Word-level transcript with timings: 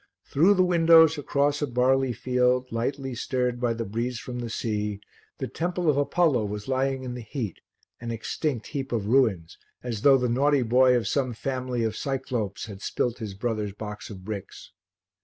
Through 0.25 0.55
the 0.55 0.63
windows 0.63 1.19
across 1.19 1.61
a 1.61 1.67
barley 1.67 2.11
field, 2.11 2.71
lightly 2.71 3.13
stirred 3.13 3.59
by 3.61 3.73
the 3.75 3.85
breeze 3.85 4.17
from 4.17 4.39
the 4.39 4.49
sea, 4.49 4.99
the 5.37 5.47
Temple 5.47 5.87
of 5.91 5.95
Apollo 5.95 6.45
was 6.45 6.67
lying 6.67 7.03
in 7.03 7.13
the 7.13 7.21
heat, 7.21 7.61
an 7.99 8.09
extinct 8.09 8.65
heap 8.69 8.91
of 8.91 9.05
ruins, 9.05 9.59
as 9.83 10.01
though 10.01 10.17
the 10.17 10.27
naughty 10.27 10.63
boy 10.63 10.95
of 10.97 11.07
some 11.07 11.33
family 11.35 11.83
of 11.83 11.95
Cyclopes 11.95 12.65
had 12.65 12.81
spilt 12.81 13.19
his 13.19 13.35
brother's 13.35 13.73
box 13.73 14.09
of 14.09 14.25
bricks. 14.25 14.71